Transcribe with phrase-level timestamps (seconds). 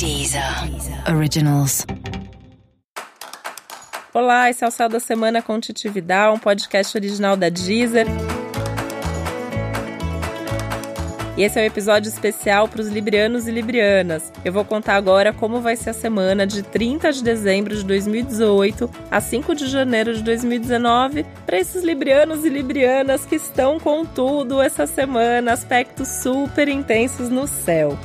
[0.00, 0.42] Deezer
[1.14, 1.84] Originals.
[4.14, 8.06] Olá, esse é o Céu da Semana com Titi Vidal, um podcast original da Deezer.
[11.36, 14.32] E esse é um episódio especial para os librianos e librianas.
[14.42, 18.90] Eu vou contar agora como vai ser a semana de 30 de dezembro de 2018
[19.10, 24.62] a 5 de janeiro de 2019 para esses librianos e librianas que estão com tudo
[24.62, 27.98] essa semana, aspectos super intensos no céu.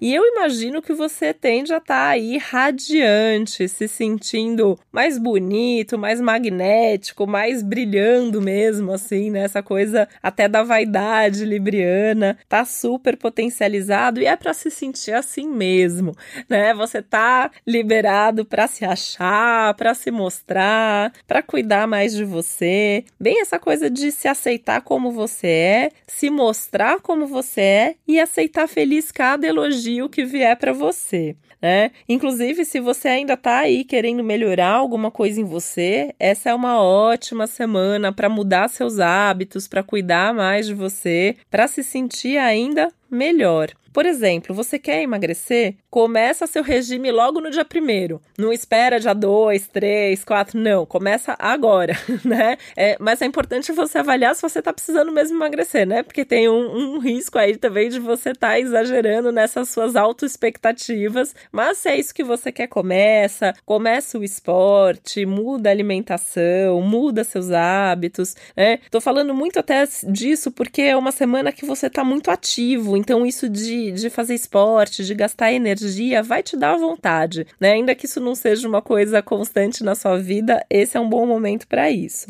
[0.00, 5.98] E eu imagino que você tende a estar tá aí radiante, se sentindo mais bonito,
[5.98, 9.40] mais magnético, mais brilhando mesmo, assim, né?
[9.40, 15.46] Essa coisa até da vaidade libriana, tá super potencializado e é para se sentir assim
[15.46, 16.16] mesmo,
[16.48, 16.72] né?
[16.72, 23.04] Você tá liberado para se achar, para se mostrar, para cuidar mais de você.
[23.20, 28.18] Bem essa coisa de se aceitar como você é, se mostrar como você é e
[28.18, 31.36] aceitar feliz cada elogio elogio que vier para você.
[31.60, 31.90] Né?
[32.08, 36.82] Inclusive, se você ainda está aí querendo melhorar alguma coisa em você, essa é uma
[36.82, 42.88] ótima semana para mudar seus hábitos, para cuidar mais de você, para se sentir ainda
[43.10, 43.70] melhor.
[43.92, 45.74] Por exemplo, você quer emagrecer?
[45.90, 48.22] Começa seu regime logo no dia primeiro.
[48.38, 50.86] Não espera dia 2, 3, 4, não.
[50.86, 51.94] Começa agora,
[52.24, 52.56] né?
[52.76, 56.04] É, mas é importante você avaliar se você está precisando mesmo emagrecer, né?
[56.04, 61.34] Porque tem um, um risco aí também de você estar tá exagerando nessas suas autoexpectativas.
[61.50, 63.52] Mas se é isso que você quer, começa.
[63.66, 68.78] Começa o esporte, muda a alimentação, muda seus hábitos, né?
[68.88, 72.96] Tô falando muito até disso porque é uma semana que você está muito ativo.
[73.00, 77.72] Então, isso de de, fazer esporte, de gastar energia, vai te dar vontade, né?
[77.72, 81.26] Ainda que isso não seja uma coisa constante na sua vida, esse é um bom
[81.26, 82.26] momento para isso.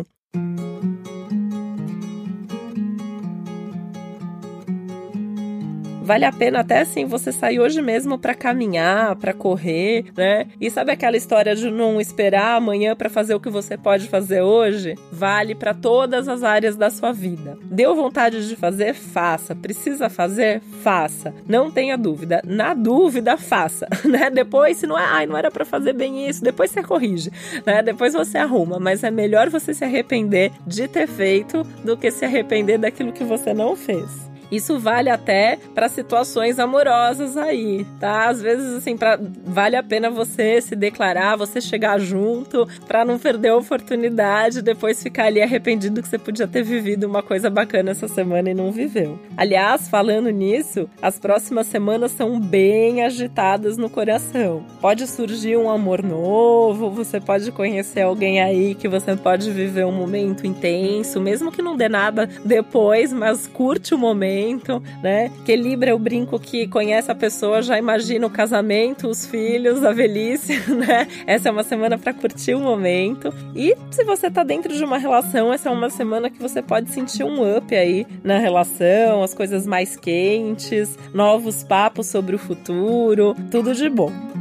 [6.11, 10.49] Vale a pena até assim você sair hoje mesmo para caminhar, para correr, né?
[10.61, 14.43] E sabe aquela história de não esperar amanhã para fazer o que você pode fazer
[14.43, 14.97] hoje?
[15.13, 17.57] Vale para todas as áreas da sua vida.
[17.63, 18.93] Deu vontade de fazer?
[18.93, 19.55] Faça.
[19.55, 20.61] Precisa fazer?
[20.83, 21.33] Faça.
[21.47, 22.43] Não tenha dúvida.
[22.45, 24.31] Na dúvida, faça, né?
[24.31, 27.31] Depois, se não é, ai, não era para fazer bem isso, depois você corrige,
[27.65, 27.85] né?
[27.85, 32.25] Depois você arruma, mas é melhor você se arrepender de ter feito do que se
[32.25, 34.30] arrepender daquilo que você não fez.
[34.51, 38.29] Isso vale até para situações amorosas aí, tá?
[38.29, 43.19] Às vezes, assim, pra, vale a pena você se declarar, você chegar junto, para não
[43.19, 47.93] perder a oportunidade, depois ficar ali arrependido que você podia ter vivido uma coisa bacana
[47.93, 49.19] essa semana e não viveu.
[49.37, 54.65] Aliás, falando nisso, as próximas semanas são bem agitadas no coração.
[54.81, 59.93] Pode surgir um amor novo, você pode conhecer alguém aí que você pode viver um
[59.93, 65.31] momento intenso, mesmo que não dê nada depois, mas curte o momento momento, né?
[65.45, 69.85] Que Libra é o brinco que conhece a pessoa, já imagina o casamento, os filhos,
[69.85, 71.07] a velhice, né?
[71.27, 73.33] Essa é uma semana para curtir o momento.
[73.55, 76.91] E se você tá dentro de uma relação, essa é uma semana que você pode
[76.91, 83.35] sentir um up aí na relação, as coisas mais quentes, novos papos sobre o futuro,
[83.51, 84.40] tudo de bom.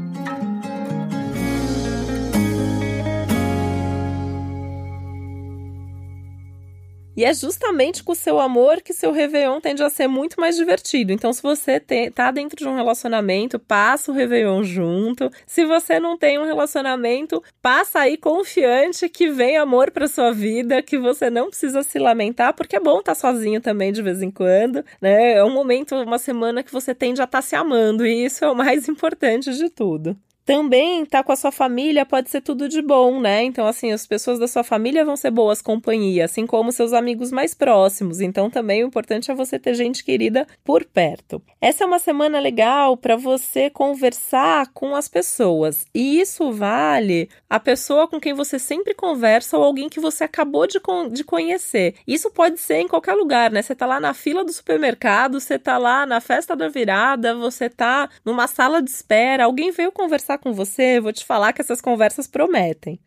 [7.19, 10.55] E é justamente com o seu amor que seu Réveillon tende a ser muito mais
[10.55, 11.11] divertido.
[11.11, 15.29] Então, se você tem, tá dentro de um relacionamento, passa o Réveillon junto.
[15.45, 20.81] Se você não tem um relacionamento, passa aí confiante que vem amor para sua vida,
[20.81, 24.21] que você não precisa se lamentar, porque é bom estar tá sozinho também de vez
[24.21, 25.33] em quando, né?
[25.33, 28.45] É um momento, uma semana que você tende a estar tá se amando, e isso
[28.45, 30.15] é o mais importante de tudo.
[30.49, 33.43] Também tá com a sua família pode ser tudo de bom, né?
[33.43, 37.31] Então, assim, as pessoas da sua família vão ser boas companhias, assim como seus amigos
[37.31, 38.19] mais próximos.
[38.19, 41.39] Então, também o importante é você ter gente querida por perto.
[41.61, 45.85] Essa é uma semana legal para você conversar com as pessoas.
[45.93, 50.65] E isso vale a pessoa com quem você sempre conversa ou alguém que você acabou
[50.65, 51.93] de, con de conhecer.
[52.07, 53.61] Isso pode ser em qualquer lugar, né?
[53.61, 57.69] Você tá lá na fila do supermercado, você tá lá na festa da virada, você
[57.69, 61.81] tá numa sala de espera, alguém veio conversar com você, vou te falar que essas
[61.81, 62.99] conversas prometem.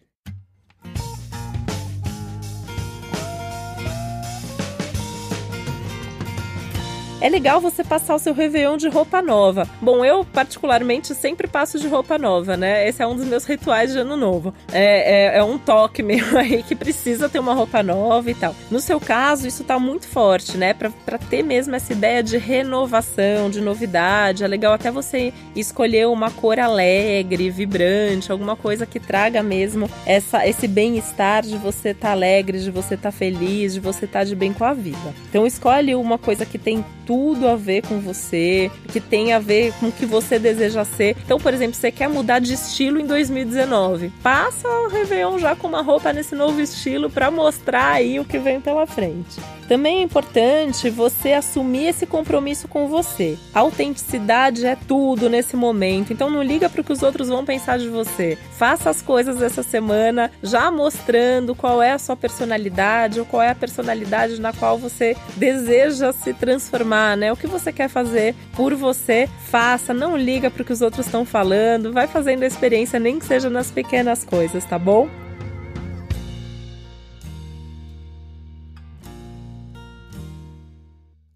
[7.23, 9.69] É legal você passar o seu Réveillon de roupa nova.
[9.81, 12.89] Bom, eu particularmente sempre passo de roupa nova, né?
[12.89, 14.53] Esse é um dos meus rituais de ano novo.
[14.73, 18.57] É, é, é um toque meu aí que precisa ter uma roupa nova e tal.
[18.69, 20.75] No seu caso, isso tá muito forte, né?
[20.75, 24.43] Pra, pra ter mesmo essa ideia de renovação, de novidade.
[24.43, 30.45] É legal até você escolher uma cor alegre, vibrante, alguma coisa que traga mesmo essa,
[30.45, 34.21] esse bem-estar de você estar tá alegre, de você estar tá feliz, de você estar
[34.21, 35.15] tá de bem com a vida.
[35.29, 39.39] Então escolhe uma coisa que tem tudo tudo a ver com você, que tem a
[39.39, 41.15] ver com o que você deseja ser.
[41.23, 45.69] Então, por exemplo, você quer mudar de estilo em 2019, passa o Réveillon já com
[45.69, 49.39] uma roupa nesse novo estilo para mostrar aí o que vem pela frente.
[49.69, 53.39] Também é importante você assumir esse compromisso com você.
[53.55, 57.45] A autenticidade é tudo nesse momento, então não liga para o que os outros vão
[57.45, 58.37] pensar de você.
[58.57, 63.51] Faça as coisas essa semana já mostrando qual é a sua personalidade ou qual é
[63.51, 67.33] a personalidade na qual você deseja se transformar, né?
[67.33, 71.07] O que você quer fazer por você, faça, não liga para o que os outros
[71.07, 75.09] estão falando, vai fazendo a experiência nem que seja nas pequenas coisas, tá bom?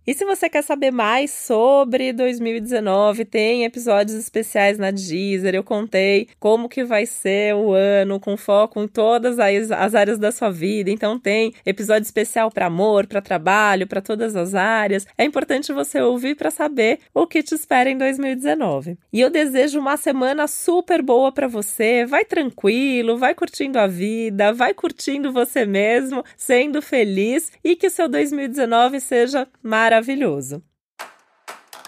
[0.06, 5.52] E se você quer saber mais sobre 2019, tem episódios especiais na Deezer.
[5.52, 10.16] Eu contei como que vai ser o ano com foco em todas as, as áreas
[10.16, 10.92] da sua vida.
[10.92, 15.04] Então tem episódio especial para amor, para trabalho, para todas as áreas.
[15.18, 18.96] É importante você ouvir para saber o que te espera em 2019.
[19.12, 22.06] E eu desejo uma semana super boa para você.
[22.06, 27.90] Vai tranquilo, vai curtindo a vida, vai curtindo você mesmo, sendo feliz e que o
[27.90, 30.62] seu 2019 seja maravilhoso maravilhoso.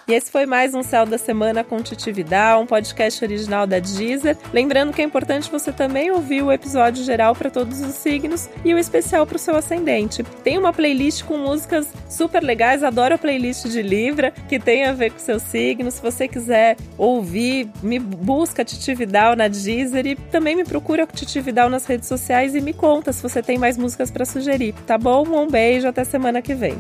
[0.07, 3.79] E esse foi mais um Céu da Semana com Titi Vidal, um podcast original da
[3.79, 4.39] Deezer.
[4.55, 8.73] Lembrando que é importante você também ouvir o episódio geral para todos os signos e
[8.73, 10.23] o especial para o seu ascendente.
[10.43, 14.95] Tem uma playlist com músicas super legais, adoro a playlist de Libra, que tem a
[14.95, 15.91] ver com o seu signo.
[15.91, 21.39] Se você quiser ouvir, me busca Titi Vidal na Deezer e também me procura Titi
[21.43, 24.97] Vidal nas redes sociais e me conta se você tem mais músicas para sugerir, tá
[24.97, 25.27] bom?
[25.29, 26.79] Um beijo, até semana que vem.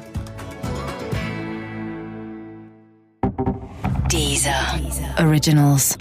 [5.19, 5.97] Originals.